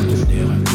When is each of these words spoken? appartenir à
appartenir 0.00 0.50
à 0.50 0.69